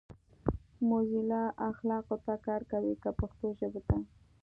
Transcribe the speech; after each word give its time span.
موزیلا 0.89 1.43
اخلاقو 1.69 2.17
ته 2.25 2.33
کار 2.45 2.61
کوي 2.71 2.93
کۀ 3.03 3.09
پښتو 3.19 3.47
ژبې 3.59 3.81
ته؟ 3.87 3.97